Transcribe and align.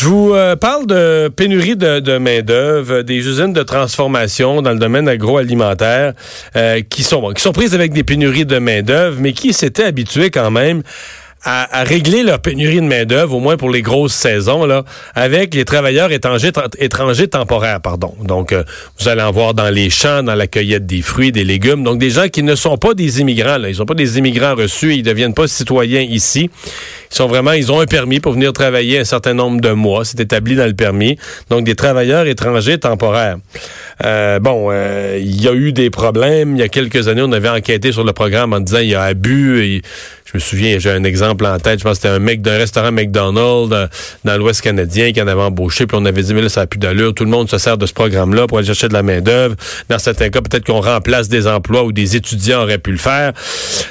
Je 0.00 0.04
vous 0.04 0.32
euh, 0.32 0.54
parle 0.54 0.86
de 0.86 1.26
pénurie 1.26 1.74
de, 1.74 2.18
main-d'œuvre, 2.18 3.02
des 3.02 3.16
usines 3.16 3.52
de 3.52 3.64
transformation 3.64 4.62
dans 4.62 4.70
le 4.70 4.78
domaine 4.78 5.08
agroalimentaire 5.08 6.12
euh, 6.54 6.82
qui, 6.88 7.02
sont, 7.02 7.32
qui 7.32 7.42
sont 7.42 7.50
prises 7.50 7.74
avec 7.74 7.92
des 7.92 8.04
pénuries 8.04 8.46
de 8.46 8.60
main-d'œuvre, 8.60 9.16
mais 9.18 9.32
qui 9.32 9.52
s'étaient 9.52 9.82
habituées 9.82 10.30
quand 10.30 10.52
même 10.52 10.84
à, 11.44 11.84
régler 11.84 12.22
leur 12.22 12.40
pénurie 12.40 12.76
de 12.76 12.86
main-d'œuvre, 12.86 13.36
au 13.36 13.40
moins 13.40 13.56
pour 13.56 13.70
les 13.70 13.82
grosses 13.82 14.12
saisons, 14.12 14.66
là, 14.66 14.84
avec 15.14 15.54
les 15.54 15.64
travailleurs 15.64 16.10
étrangers, 16.10 16.50
étrangers 16.78 17.28
temporaires, 17.28 17.80
pardon. 17.80 18.14
Donc, 18.22 18.52
euh, 18.52 18.64
vous 18.98 19.08
allez 19.08 19.22
en 19.22 19.30
voir 19.30 19.54
dans 19.54 19.70
les 19.70 19.88
champs, 19.88 20.22
dans 20.22 20.34
la 20.34 20.46
cueillette 20.46 20.86
des 20.86 21.00
fruits, 21.00 21.32
des 21.32 21.44
légumes. 21.44 21.84
Donc, 21.84 21.98
des 21.98 22.10
gens 22.10 22.28
qui 22.28 22.42
ne 22.42 22.54
sont 22.54 22.76
pas 22.76 22.94
des 22.94 23.20
immigrants, 23.20 23.58
là. 23.58 23.68
Ils 23.68 23.76
sont 23.76 23.86
pas 23.86 23.94
des 23.94 24.18
immigrants 24.18 24.54
reçus, 24.54 24.94
ils 24.94 24.98
ne 24.98 25.10
deviennent 25.10 25.34
pas 25.34 25.46
citoyens 25.46 26.00
ici. 26.00 26.50
Ils 27.10 27.14
sont 27.14 27.28
vraiment, 27.28 27.52
ils 27.52 27.70
ont 27.70 27.80
un 27.80 27.86
permis 27.86 28.20
pour 28.20 28.32
venir 28.32 28.52
travailler 28.52 28.98
un 28.98 29.04
certain 29.04 29.34
nombre 29.34 29.60
de 29.60 29.70
mois. 29.70 30.04
C'est 30.04 30.20
établi 30.20 30.56
dans 30.56 30.66
le 30.66 30.74
permis. 30.74 31.18
Donc, 31.50 31.64
des 31.64 31.76
travailleurs 31.76 32.26
étrangers 32.26 32.78
temporaires. 32.78 33.36
Euh, 34.04 34.38
bon, 34.40 34.68
euh, 34.70 35.18
il 35.20 35.42
y 35.42 35.48
a 35.48 35.54
eu 35.54 35.72
des 35.72 35.90
problèmes. 35.90 36.56
Il 36.56 36.60
y 36.60 36.62
a 36.62 36.68
quelques 36.68 37.08
années, 37.08 37.22
on 37.22 37.32
avait 37.32 37.48
enquêté 37.48 37.92
sur 37.92 38.04
le 38.04 38.12
programme 38.12 38.52
en 38.52 38.60
disant 38.60 38.80
il 38.80 38.88
y 38.88 38.94
a 38.94 39.02
abus. 39.02 39.64
Et, 39.64 39.82
je 40.30 40.36
me 40.36 40.40
souviens, 40.40 40.78
j'ai 40.78 40.90
un 40.90 41.04
exemple 41.04 41.46
en 41.46 41.58
tête. 41.58 41.78
Je 41.78 41.84
pense 41.84 41.98
que 41.98 42.02
c'était 42.02 42.14
un 42.14 42.18
mec 42.18 42.42
d'un 42.42 42.58
restaurant 42.58 42.92
McDonald's 42.92 43.72
euh, 43.72 43.86
dans 44.24 44.36
l'Ouest 44.36 44.60
canadien 44.60 45.10
qui 45.12 45.22
en 45.22 45.26
avait 45.26 45.40
embauché. 45.40 45.86
Puis 45.86 45.96
on 45.98 46.04
avait 46.04 46.22
dit, 46.22 46.34
mais 46.34 46.42
là, 46.42 46.50
ça 46.50 46.60
n'a 46.60 46.66
plus 46.66 46.78
d'allure. 46.78 47.14
Tout 47.14 47.24
le 47.24 47.30
monde 47.30 47.48
se 47.48 47.56
sert 47.56 47.78
de 47.78 47.86
ce 47.86 47.94
programme-là 47.94 48.46
pour 48.46 48.58
aller 48.58 48.66
chercher 48.66 48.88
de 48.88 48.92
la 48.92 49.02
main-d'œuvre. 49.02 49.54
Dans 49.88 49.98
certains 49.98 50.28
cas, 50.28 50.42
peut-être 50.42 50.66
qu'on 50.66 50.82
remplace 50.82 51.30
des 51.30 51.46
emplois 51.46 51.82
où 51.84 51.92
des 51.92 52.14
étudiants 52.14 52.60
auraient 52.60 52.76
pu 52.76 52.90
le 52.92 52.98
faire. 52.98 53.32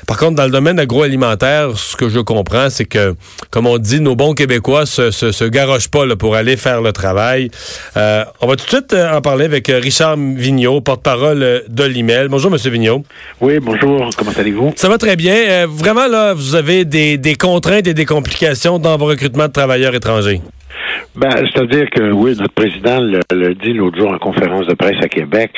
Par 0.05 0.17
contre, 0.17 0.35
dans 0.35 0.45
le 0.45 0.51
domaine 0.51 0.79
agroalimentaire, 0.79 1.75
ce 1.75 1.95
que 1.95 2.07
je 2.07 2.19
comprends, 2.19 2.69
c'est 2.69 2.85
que, 2.85 3.15
comme 3.49 3.65
on 3.65 3.79
dit, 3.79 3.99
nos 3.99 4.15
bons 4.15 4.35
Québécois 4.35 4.85
se, 4.85 5.09
se, 5.09 5.31
se 5.31 5.43
garochent 5.43 5.89
pas 5.89 6.05
là, 6.05 6.15
pour 6.15 6.35
aller 6.35 6.55
faire 6.55 6.83
le 6.83 6.91
travail. 6.91 7.49
Euh, 7.97 8.23
on 8.41 8.47
va 8.47 8.57
tout 8.57 8.65
de 8.65 8.69
suite 8.69 8.93
euh, 8.93 9.11
en 9.11 9.21
parler 9.21 9.45
avec 9.45 9.71
Richard 9.73 10.17
Vigneault, 10.17 10.81
porte-parole 10.81 11.63
de 11.67 11.83
l'IMEL. 11.83 12.27
Bonjour, 12.27 12.51
Monsieur 12.51 12.69
Vigneault. 12.69 13.03
Oui, 13.41 13.57
bonjour. 13.59 14.07
Comment 14.15 14.33
allez-vous? 14.37 14.73
Ça 14.75 14.87
va 14.87 14.99
très 14.99 15.15
bien. 15.15 15.65
vraiment, 15.65 16.05
là, 16.05 16.26
vous 16.33 16.55
avez 16.55 16.85
des, 16.85 17.35
contraintes 17.35 17.87
et 17.87 17.93
des 17.93 18.05
complications 18.05 18.79
dans 18.79 18.97
vos 18.97 19.05
recrutements 19.05 19.47
de 19.47 19.53
travailleurs 19.53 19.95
étrangers? 19.95 20.41
Ben, 21.17 21.31
c'est-à-dire 21.31 21.89
que 21.89 22.11
oui, 22.11 22.35
notre 22.37 22.53
président 22.53 22.99
l'a 22.99 23.53
dit 23.55 23.73
l'autre 23.73 23.97
jour 23.97 24.11
en 24.11 24.19
conférence 24.19 24.67
de 24.67 24.75
presse 24.75 25.03
à 25.03 25.07
Québec. 25.07 25.51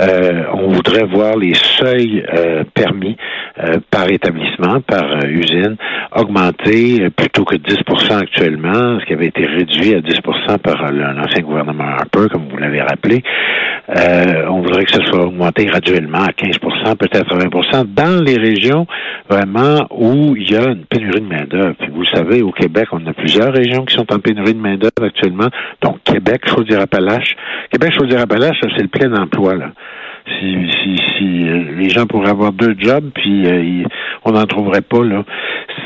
Euh, 0.00 0.42
on 0.52 0.72
voudrait 0.72 1.04
voir 1.04 1.36
les 1.36 1.54
seuils 1.54 2.26
euh, 2.34 2.64
permis 2.74 3.16
euh, 3.62 3.78
par 3.92 4.10
établissement, 4.10 4.80
par 4.80 5.24
usine, 5.24 5.76
augmenter 6.16 7.10
plutôt 7.10 7.44
que 7.44 7.54
10% 7.54 8.22
actuellement, 8.22 8.98
ce 8.98 9.06
qui 9.06 9.12
avait 9.12 9.28
été 9.28 9.46
réduit 9.46 9.94
à 9.94 10.00
10% 10.00 10.58
par 10.58 10.90
l'ancien 10.90 11.42
gouvernement 11.42 11.84
Harper, 11.84 12.26
comme 12.32 12.48
vous 12.50 12.56
l'avez 12.56 12.82
rappelé. 12.82 13.22
on 14.48 14.62
voudrait 14.62 14.84
que 14.84 14.94
ce 14.94 15.02
soit 15.04 15.26
augmenté 15.26 15.66
graduellement 15.66 16.22
à 16.22 16.32
15% 16.32 16.96
peut-être 16.96 17.32
à 17.32 17.38
20 17.38 17.94
dans 17.94 18.24
les 18.24 18.36
régions 18.36 18.86
vraiment 19.28 19.86
où 19.90 20.34
il 20.36 20.50
y 20.50 20.56
a 20.56 20.70
une 20.70 20.84
pénurie 20.86 21.20
de 21.20 21.28
main-d'œuvre. 21.28 21.74
Puis 21.78 21.90
vous 21.92 22.04
savez, 22.06 22.42
au 22.42 22.50
Québec, 22.50 22.88
on 22.90 23.06
a 23.06 23.12
plusieurs 23.12 23.52
régions 23.52 23.84
qui 23.84 23.94
sont 23.94 24.12
en 24.12 24.18
pénurie 24.18 24.54
de 24.54 24.60
main-d'œuvre 24.60 25.03
actuellement. 25.04 25.48
Donc, 25.82 25.98
Québec, 26.04 26.42
Chaudière-Appalaches. 26.48 27.36
Québec, 27.70 27.92
Chaudière-Appalaches, 27.94 28.58
c'est 28.76 28.82
le 28.82 28.88
plein 28.88 29.14
emploi, 29.14 29.54
là. 29.54 29.72
Si, 30.40 30.56
si, 30.82 31.48
euh, 31.48 31.76
les 31.76 31.90
gens 31.90 32.06
pourraient 32.06 32.30
avoir 32.30 32.52
deux 32.52 32.74
jobs, 32.78 33.10
puis 33.14 33.46
euh, 33.46 33.86
on 34.24 34.32
n'en 34.32 34.46
trouverait 34.46 34.80
pas, 34.80 35.04
là. 35.04 35.24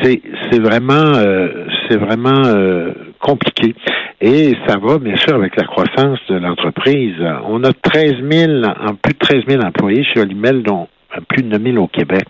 C'est, 0.01 0.23
c'est 0.51 0.61
vraiment, 0.61 1.15
euh, 1.17 1.67
c'est 1.89 1.97
vraiment 1.97 2.43
compliqué. 3.19 3.75
Et 4.21 4.55
ça 4.67 4.79
va, 4.79 4.99
bien 4.99 5.17
sûr, 5.17 5.35
avec 5.35 5.57
la 5.57 5.65
croissance 5.65 6.21
de 6.29 6.37
l'entreprise. 6.37 7.17
On 7.47 7.65
a 7.65 7.73
13 7.73 8.17
000, 8.31 8.63
plus 9.03 9.15
de 9.15 9.19
13 9.19 9.43
000 9.49 9.63
employés 9.63 10.05
chez 10.05 10.21
Olimel, 10.21 10.63
dont 10.63 10.89
plus 11.21 11.43
de 11.43 11.49
9 11.49 11.63
000 11.63 11.77
au 11.83 11.89
Québec 11.89 12.25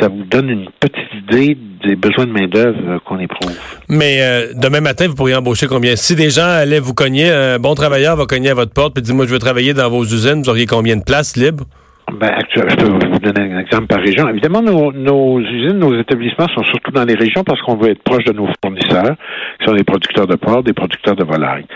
ça 0.00 0.08
vous 0.08 0.24
donne 0.24 0.48
une 0.48 0.66
petite 0.80 1.12
idée 1.14 1.56
des 1.84 1.96
besoins 1.96 2.26
de 2.26 2.32
main-d'œuvre 2.32 2.78
euh, 2.86 2.98
qu'on 3.04 3.18
éprouve. 3.18 3.56
Mais 3.88 4.18
euh, 4.20 4.52
demain 4.54 4.80
matin, 4.80 5.06
vous 5.08 5.14
pourriez 5.14 5.34
embaucher 5.34 5.66
combien? 5.66 5.96
Si 5.96 6.16
des 6.16 6.30
gens 6.30 6.46
allaient 6.46 6.80
vous 6.80 6.94
cogner, 6.94 7.30
un 7.30 7.58
bon 7.58 7.74
travailleur 7.74 8.16
va 8.16 8.26
cogner 8.26 8.50
à 8.50 8.54
votre 8.54 8.72
porte 8.72 8.98
et 8.98 9.00
dire 9.00 9.14
Moi, 9.14 9.26
je 9.26 9.32
veux 9.32 9.38
travailler 9.38 9.74
dans 9.74 9.88
vos 9.88 10.04
usines, 10.04 10.42
vous 10.42 10.50
auriez 10.50 10.66
combien 10.66 10.96
de 10.96 11.04
places 11.04 11.36
libres? 11.36 11.64
Ben, 12.12 12.28
actuellement, 12.28 12.70
je 12.70 12.76
peux 12.76 13.08
vous 13.08 13.18
donner 13.18 13.54
un 13.54 13.58
exemple 13.60 13.86
par 13.86 14.00
région. 14.00 14.28
Évidemment, 14.28 14.62
nos, 14.62 15.40
usines, 15.40 15.78
nos 15.78 15.98
établissements 15.98 16.48
sont 16.48 16.62
surtout 16.64 16.90
dans 16.90 17.04
les 17.04 17.14
régions 17.14 17.42
parce 17.44 17.60
qu'on 17.62 17.76
veut 17.76 17.90
être 17.90 18.02
proche 18.02 18.24
de 18.24 18.32
nos 18.32 18.46
fournisseurs, 18.62 19.16
qui 19.58 19.66
sont 19.66 19.74
des 19.74 19.84
producteurs 19.84 20.26
de 20.26 20.36
porc, 20.36 20.62
des 20.62 20.74
producteurs 20.74 21.16
de 21.16 21.24
volailles. 21.24 21.66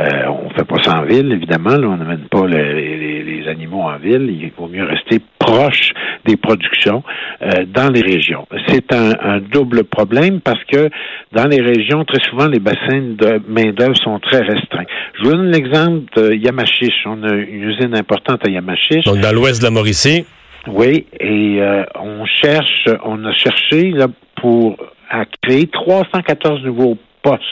Euh, 0.00 0.26
on 0.28 0.50
fait 0.50 0.64
pas 0.64 0.82
ça 0.82 1.00
en 1.00 1.04
ville, 1.04 1.32
évidemment. 1.32 1.70
on 1.70 1.96
n'amène 1.96 2.26
pas 2.30 2.46
les, 2.46 3.44
animaux 3.48 3.82
en 3.82 3.96
ville. 3.96 4.28
Il 4.28 4.52
vaut 4.58 4.68
mieux 4.68 4.84
rester 4.84 5.20
proche 5.48 5.92
des 6.26 6.36
productions 6.36 7.02
euh, 7.42 7.64
dans 7.66 7.88
les 7.90 8.02
régions. 8.02 8.46
C'est 8.68 8.92
un, 8.92 9.40
double 9.40 9.84
problème 9.84 10.40
parce 10.40 10.62
que 10.64 10.90
dans 11.32 11.46
les 11.46 11.60
régions, 11.60 12.04
très 12.04 12.22
souvent, 12.28 12.46
les 12.46 12.58
bassins 12.58 13.00
de 13.00 13.40
main-d'œuvre 13.48 13.96
sont 13.96 14.18
très 14.18 14.40
restreints. 14.40 14.84
Je 15.18 15.24
vous 15.24 15.32
donne 15.32 15.50
l'exemple 15.50 16.04
de 16.16 16.34
Yamachiche. 16.34 17.06
On 17.06 17.22
a 17.22 17.34
une 17.34 17.62
usine 17.62 17.96
importante 17.96 18.46
à 18.46 18.50
Yamachiche. 18.50 19.04
Donc, 19.04 19.20
dans 19.20 19.34
l'ouest 19.34 19.60
de 19.60 19.64
la 19.64 19.70
Mauricie. 19.70 20.26
Oui, 20.66 21.06
et 21.18 21.58
euh, 21.60 21.84
on 21.94 22.26
cherche, 22.26 22.88
on 23.04 23.24
a 23.24 23.32
cherché 23.32 23.90
là, 23.90 24.06
pour 24.36 24.76
à 25.08 25.24
créer 25.42 25.66
314 25.66 26.62
nouveaux 26.64 26.98
postes 27.22 27.42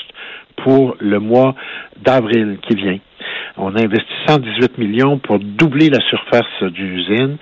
pour 0.62 0.96
le 0.98 1.18
mois 1.20 1.54
d'avril 2.02 2.58
qui 2.66 2.74
vient. 2.74 2.98
On 3.56 3.74
a 3.74 3.82
investi 3.82 4.12
118 4.26 4.78
millions 4.78 5.18
pour 5.18 5.38
doubler 5.38 5.88
la 5.88 6.00
surface 6.00 6.44
d'une 6.62 6.98
usine 6.98 7.36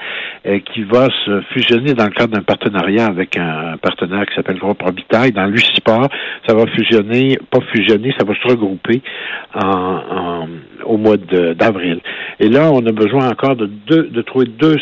euh, 0.47 0.61
qui 0.61 0.83
va 0.83 1.09
se 1.25 1.41
fusionner 1.53 1.95
dans 1.95 2.05
le 2.05 2.11
cadre 2.11 2.35
d'un 2.35 2.43
partenariat 2.43 3.07
avec 3.07 3.37
un, 3.37 3.77
partenaire 3.81 4.27
qui 4.27 4.35
s'appelle 4.35 4.59
Groupe 4.59 4.83
Orbitaille. 4.83 5.33
Dans 5.33 5.47
l'UCIPOR, 5.47 6.09
ça 6.47 6.55
va 6.55 6.67
fusionner, 6.67 7.39
pas 7.51 7.61
fusionner, 7.73 8.15
ça 8.19 8.25
va 8.25 8.35
se 8.35 8.49
regrouper 8.49 9.03
au 10.85 10.97
mois 10.97 11.17
d'avril. 11.17 12.01
Et 12.41 12.49
là, 12.49 12.71
on 12.73 12.85
a 12.87 12.93
besoin 12.93 13.29
encore 13.29 13.57
de, 13.57 13.67
deux, 13.67 14.05
de 14.05 14.23
trouver 14.23 14.47
200 14.47 14.79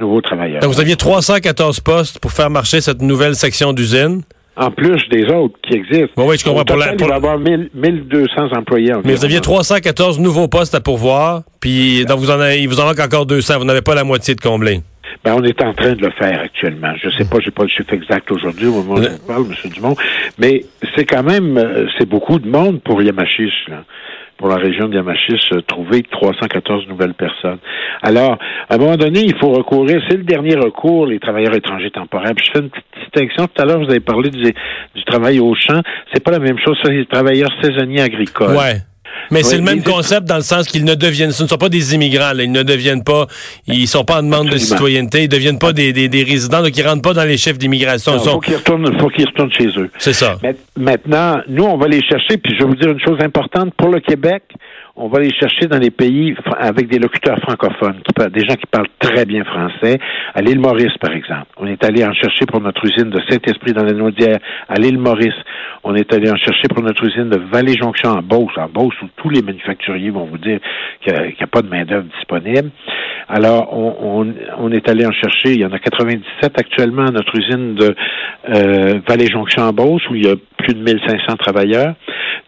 nouveaux 0.00 0.20
travailleurs. 0.20 0.62
Vous 0.64 0.80
aviez 0.80 0.96
314 0.96 1.80
postes 1.80 2.18
pour 2.20 2.32
faire 2.32 2.50
marcher 2.50 2.80
cette 2.80 3.02
nouvelle 3.02 3.34
section 3.34 3.72
d'usine? 3.72 4.22
En 4.58 4.70
plus 4.70 5.00
des 5.10 5.24
autres 5.26 5.56
qui 5.62 5.74
existent. 5.74 6.12
oui, 6.16 6.36
je 6.36 6.44
comprends. 6.44 6.64
pour 6.64 6.76
il 6.76 6.98
va 6.98 7.06
y 7.06 7.12
avoir 7.12 7.38
1200 7.38 8.56
employés. 8.56 8.92
Mais 9.04 9.14
vous 9.14 9.24
aviez 9.24 9.40
314 9.40 10.18
nouveaux 10.18 10.48
postes 10.48 10.74
à 10.74 10.80
pourvoir, 10.80 11.42
puis 11.60 12.04
donc 12.06 12.18
vous 12.18 12.30
en 12.30 12.40
avez, 12.40 12.60
il 12.60 12.68
vous 12.68 12.80
en 12.80 12.86
manque 12.86 13.00
encore 13.00 13.24
200. 13.24 13.58
Vous 13.58 13.64
n'avez 13.64 13.82
pas 13.82 13.94
la 13.94 14.04
moitié 14.04 14.34
de 14.34 14.40
combler. 14.40 14.80
Ben, 15.24 15.34
on 15.36 15.42
est 15.42 15.62
en 15.62 15.72
train 15.72 15.92
de 15.92 16.02
le 16.02 16.10
faire 16.10 16.40
actuellement. 16.40 16.92
Je 17.02 17.08
sais 17.10 17.24
pas, 17.24 17.38
j'ai 17.40 17.50
pas 17.50 17.62
le 17.62 17.68
chiffre 17.68 17.92
exact 17.92 18.30
aujourd'hui 18.30 18.66
au 18.66 18.82
moment 18.82 18.94
où 18.94 19.02
je 19.02 19.26
parle, 19.26 19.46
M. 19.46 19.70
Dumont, 19.70 19.96
mais 20.38 20.64
c'est 20.96 21.06
quand 21.06 21.22
même, 21.22 21.56
euh, 21.56 21.86
c'est 21.96 22.06
beaucoup 22.06 22.38
de 22.38 22.48
monde 22.48 22.82
pour 22.82 23.02
Yamachiche, 23.02 23.68
là 23.68 23.84
pour 24.38 24.48
la 24.48 24.56
région 24.56 24.88
de 24.88 24.94
Yamachiche, 24.94 25.52
euh, 25.52 25.60
trouver 25.62 26.02
314 26.02 26.86
nouvelles 26.88 27.14
personnes. 27.14 27.58
Alors, 28.02 28.38
à 28.70 28.74
un 28.74 28.78
moment 28.78 28.96
donné, 28.96 29.20
il 29.20 29.36
faut 29.36 29.50
recourir, 29.50 30.00
c'est 30.08 30.16
le 30.16 30.22
dernier 30.22 30.54
recours, 30.54 31.06
les 31.06 31.18
travailleurs 31.18 31.54
étrangers 31.54 31.90
temporaires. 31.90 32.32
Puis 32.36 32.46
je 32.46 32.52
fais 32.52 32.64
une 32.64 32.70
petite 32.70 32.86
distinction. 33.02 33.48
Tout 33.48 33.62
à 33.62 33.66
l'heure, 33.66 33.80
vous 33.80 33.90
avez 33.90 34.00
parlé 34.00 34.30
du, 34.30 34.40
du 34.40 35.04
travail 35.04 35.40
au 35.40 35.54
champ. 35.54 35.80
C'est 36.14 36.22
pas 36.22 36.30
la 36.30 36.38
même 36.38 36.58
chose, 36.64 36.78
c'est 36.82 36.92
les 36.92 37.06
travailleurs 37.06 37.50
saisonniers 37.60 38.02
agricoles. 38.02 38.56
Ouais. 38.56 38.76
Mais 39.30 39.42
c'est 39.42 39.56
le 39.56 39.62
même 39.62 39.82
concept 39.82 40.26
dans 40.26 40.36
le 40.36 40.42
sens 40.42 40.66
qu'ils 40.68 40.84
ne 40.84 40.94
deviennent, 40.94 41.32
ce 41.32 41.42
ne 41.42 41.48
sont 41.48 41.58
pas 41.58 41.68
des 41.68 41.94
immigrants, 41.94 42.32
là, 42.32 42.42
ils 42.42 42.52
ne 42.52 42.62
deviennent 42.62 43.04
pas, 43.04 43.26
ils 43.66 43.86
sont 43.88 44.04
pas 44.04 44.18
en 44.18 44.22
demande 44.22 44.48
de 44.48 44.58
citoyenneté, 44.58 45.20
ils 45.20 45.28
ne 45.28 45.28
deviennent 45.28 45.58
pas 45.58 45.72
des, 45.72 45.92
des, 45.92 46.08
des 46.08 46.22
résidents, 46.22 46.62
donc 46.62 46.76
ils 46.76 46.86
rentrent 46.86 47.02
pas 47.02 47.14
dans 47.14 47.24
les 47.24 47.36
chefs 47.36 47.58
d'immigration. 47.58 48.12
Il 48.16 48.30
faut 48.30 48.40
qu'ils 48.40 48.56
retournent, 48.56 48.98
faut 48.98 49.08
qu'ils 49.08 49.26
retournent 49.26 49.52
chez 49.52 49.68
eux. 49.76 49.90
C'est 49.98 50.12
ça. 50.12 50.38
Maintenant, 50.76 51.40
nous, 51.48 51.64
on 51.64 51.76
va 51.76 51.88
les 51.88 52.02
chercher, 52.02 52.38
puis 52.38 52.54
je 52.54 52.64
vais 52.64 52.68
vous 52.68 52.76
dire 52.76 52.90
une 52.90 53.00
chose 53.00 53.18
importante 53.20 53.74
pour 53.74 53.88
le 53.88 54.00
Québec 54.00 54.42
on 54.98 55.08
va 55.08 55.20
les 55.20 55.30
chercher 55.30 55.66
dans 55.66 55.78
les 55.78 55.90
pays 55.90 56.34
avec 56.58 56.88
des 56.88 56.98
locuteurs 56.98 57.38
francophones, 57.38 58.00
des 58.32 58.40
gens 58.40 58.56
qui 58.56 58.66
parlent 58.66 58.88
très 58.98 59.24
bien 59.24 59.44
français. 59.44 59.98
À 60.34 60.42
l'île 60.42 60.58
Maurice, 60.58 60.96
par 61.00 61.12
exemple. 61.12 61.46
On 61.56 61.66
est 61.66 61.82
allé 61.84 62.04
en 62.04 62.12
chercher 62.12 62.46
pour 62.46 62.60
notre 62.60 62.84
usine 62.84 63.08
de 63.08 63.20
Saint-Esprit 63.28 63.72
dans 63.72 63.84
la 63.84 63.92
Naudière, 63.92 64.38
à 64.68 64.74
l'île 64.74 64.98
Maurice. 64.98 65.38
On 65.84 65.94
est 65.94 66.12
allé 66.12 66.28
en 66.28 66.36
chercher 66.36 66.66
pour 66.68 66.82
notre 66.82 67.04
usine 67.04 67.30
de 67.30 67.38
Vallée-Jonction 67.38 68.10
en 68.10 68.22
Beauce, 68.22 68.52
en 68.56 68.68
Beauce, 68.68 68.94
où 69.02 69.06
tous 69.16 69.30
les 69.30 69.40
manufacturiers 69.40 70.10
vont 70.10 70.24
vous 70.24 70.38
dire 70.38 70.58
qu'il 71.00 71.12
n'y 71.14 71.42
a, 71.42 71.46
pas 71.46 71.62
de 71.62 71.68
main-d'œuvre 71.68 72.06
disponible. 72.16 72.70
Alors, 73.28 73.72
on, 73.72 74.72
est 74.72 74.88
allé 74.88 75.06
en 75.06 75.12
chercher, 75.12 75.52
il 75.54 75.60
y 75.60 75.64
en 75.64 75.72
a 75.72 75.78
97 75.78 76.58
actuellement 76.58 77.06
à 77.06 77.10
notre 77.10 77.38
usine 77.38 77.74
de 77.74 77.94
euh, 78.48 79.00
Vallée-Jonction 79.06 79.62
en 79.62 79.72
Beauce, 79.72 80.02
où 80.10 80.16
il 80.16 80.26
y 80.26 80.30
a 80.30 80.34
plus 80.56 80.74
de 80.74 80.82
1500 80.82 81.36
travailleurs. 81.36 81.94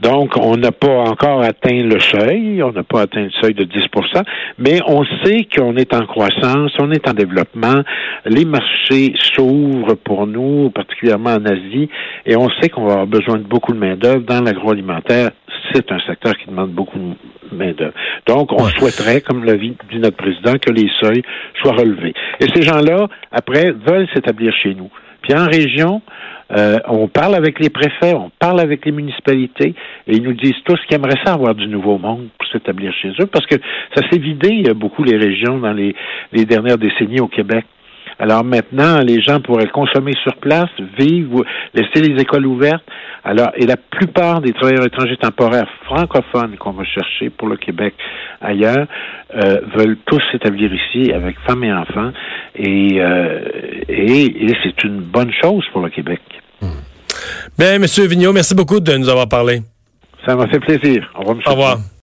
Donc, 0.00 0.36
on 0.36 0.56
n'a 0.56 0.72
pas 0.72 1.04
encore 1.04 1.42
atteint 1.42 1.82
le 1.82 2.00
seuil, 2.00 2.62
on 2.62 2.72
n'a 2.72 2.82
pas 2.82 3.02
atteint 3.02 3.24
le 3.24 3.30
seuil 3.40 3.54
de 3.54 3.64
10% 3.64 4.22
mais 4.58 4.80
on 4.86 5.04
sait 5.24 5.46
qu'on 5.54 5.76
est 5.76 5.94
en 5.94 6.06
croissance, 6.06 6.72
on 6.78 6.90
est 6.90 7.08
en 7.08 7.14
développement, 7.14 7.82
les 8.26 8.44
marchés 8.44 9.14
s'ouvrent 9.16 9.94
pour 9.94 10.26
nous, 10.26 10.70
particulièrement 10.70 11.34
en 11.34 11.44
Asie, 11.44 11.88
et 12.26 12.36
on 12.36 12.48
sait 12.60 12.68
qu'on 12.68 12.84
va 12.84 12.92
avoir 12.92 13.06
besoin 13.06 13.38
de 13.38 13.44
beaucoup 13.44 13.72
de 13.72 13.78
main-d'œuvre 13.78 14.24
dans 14.24 14.42
l'agroalimentaire 14.42 15.30
c'est 15.72 15.92
un 15.92 16.00
secteur 16.00 16.36
qui 16.36 16.46
demande 16.46 16.72
beaucoup 16.72 16.98
de 16.98 17.56
main-d'œuvre. 17.56 17.94
Donc, 18.26 18.52
on 18.52 18.64
souhaiterait, 18.64 19.20
comme 19.20 19.44
l'a 19.44 19.56
dit 19.56 19.76
notre 19.94 20.16
président, 20.16 20.54
que 20.54 20.72
les 20.72 20.90
seuils 21.00 21.22
soient 21.62 21.74
relevés. 21.74 22.12
Et 22.40 22.46
ces 22.52 22.62
gens-là, 22.62 23.06
après, 23.30 23.70
veulent 23.70 24.08
s'établir 24.12 24.52
chez 24.54 24.74
nous. 24.74 24.90
Puis 25.22 25.34
en 25.34 25.46
région, 25.46 26.02
euh, 26.56 26.78
on 26.88 27.08
parle 27.08 27.34
avec 27.34 27.60
les 27.60 27.70
préfets, 27.70 28.14
on 28.14 28.30
parle 28.38 28.60
avec 28.60 28.84
les 28.84 28.92
municipalités, 28.92 29.74
et 30.06 30.16
ils 30.16 30.22
nous 30.22 30.32
disent 30.32 30.62
tous 30.64 30.78
qu'ils 30.86 30.96
aimeraient 30.96 31.20
ça 31.24 31.34
avoir 31.34 31.54
du 31.54 31.68
nouveau 31.68 31.98
monde 31.98 32.28
pour 32.38 32.48
s'établir 32.48 32.92
chez 32.94 33.12
eux, 33.20 33.26
parce 33.26 33.46
que 33.46 33.56
ça 33.94 34.02
s'est 34.10 34.18
vidé 34.18 34.64
euh, 34.68 34.74
beaucoup 34.74 35.04
les 35.04 35.16
régions 35.16 35.58
dans 35.58 35.72
les, 35.72 35.94
les 36.32 36.44
dernières 36.44 36.78
décennies 36.78 37.20
au 37.20 37.28
Québec. 37.28 37.64
Alors 38.20 38.44
maintenant, 38.44 39.00
les 39.00 39.22
gens 39.22 39.40
pourraient 39.40 39.68
consommer 39.68 40.12
sur 40.22 40.36
place, 40.36 40.68
vivre, 40.98 41.42
laisser 41.72 42.06
les 42.06 42.20
écoles 42.20 42.46
ouvertes. 42.46 42.84
Alors, 43.24 43.50
et 43.56 43.66
la 43.66 43.76
plupart 43.78 44.42
des 44.42 44.52
travailleurs 44.52 44.84
étrangers 44.84 45.16
temporaires 45.16 45.68
francophones 45.84 46.56
qu'on 46.58 46.72
va 46.72 46.84
chercher 46.84 47.30
pour 47.30 47.48
le 47.48 47.56
Québec 47.56 47.94
ailleurs 48.42 48.86
euh, 49.34 49.60
veulent 49.74 49.96
tous 50.04 50.20
s'établir 50.32 50.70
ici 50.72 51.12
avec 51.12 51.38
femmes 51.46 51.64
et 51.64 51.72
enfants. 51.72 52.10
Et, 52.56 53.00
euh, 53.00 53.40
et, 53.90 54.46
et 54.46 54.56
c'est 54.62 54.84
une 54.84 55.00
bonne 55.00 55.32
chose 55.42 55.64
pour 55.72 55.82
le 55.82 55.90
Québec. 55.90 56.20
Bien, 57.58 57.78
Monsieur 57.78 58.06
Vigneault, 58.06 58.32
merci 58.32 58.54
beaucoup 58.54 58.80
de 58.80 58.96
nous 58.96 59.08
avoir 59.08 59.28
parlé. 59.28 59.62
Ça 60.26 60.34
m'a 60.36 60.46
fait 60.48 60.60
plaisir. 60.60 61.10
Au 61.14 61.20
revoir. 61.20 61.36
Au 61.46 61.50
revoir. 61.50 61.78